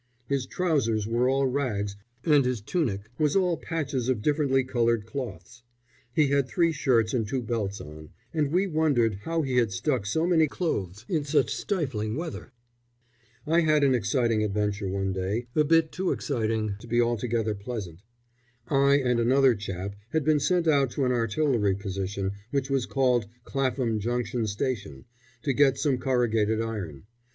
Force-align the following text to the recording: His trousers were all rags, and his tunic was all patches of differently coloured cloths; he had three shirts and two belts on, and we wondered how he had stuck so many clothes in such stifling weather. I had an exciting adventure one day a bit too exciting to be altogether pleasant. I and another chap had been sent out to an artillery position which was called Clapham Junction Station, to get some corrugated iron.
His 0.25 0.47
trousers 0.47 1.05
were 1.05 1.29
all 1.29 1.45
rags, 1.45 1.95
and 2.25 2.43
his 2.43 2.59
tunic 2.59 3.01
was 3.19 3.35
all 3.35 3.55
patches 3.55 4.09
of 4.09 4.23
differently 4.23 4.63
coloured 4.63 5.05
cloths; 5.05 5.61
he 6.11 6.29
had 6.29 6.47
three 6.47 6.71
shirts 6.71 7.13
and 7.13 7.27
two 7.27 7.43
belts 7.43 7.79
on, 7.79 8.09
and 8.33 8.51
we 8.51 8.65
wondered 8.65 9.19
how 9.25 9.43
he 9.43 9.57
had 9.57 9.71
stuck 9.71 10.07
so 10.07 10.25
many 10.25 10.47
clothes 10.47 11.05
in 11.07 11.23
such 11.23 11.53
stifling 11.55 12.15
weather. 12.15 12.51
I 13.45 13.59
had 13.59 13.83
an 13.83 13.93
exciting 13.93 14.43
adventure 14.43 14.89
one 14.89 15.13
day 15.13 15.45
a 15.55 15.63
bit 15.63 15.91
too 15.91 16.11
exciting 16.11 16.77
to 16.79 16.87
be 16.87 16.99
altogether 16.99 17.53
pleasant. 17.53 17.99
I 18.69 18.95
and 18.95 19.19
another 19.19 19.53
chap 19.53 19.95
had 20.13 20.23
been 20.25 20.39
sent 20.39 20.67
out 20.67 20.89
to 20.93 21.05
an 21.05 21.11
artillery 21.11 21.75
position 21.75 22.31
which 22.49 22.71
was 22.71 22.87
called 22.87 23.27
Clapham 23.43 23.99
Junction 23.99 24.47
Station, 24.47 25.05
to 25.43 25.53
get 25.53 25.77
some 25.77 25.99
corrugated 25.99 26.59
iron. 26.59 27.03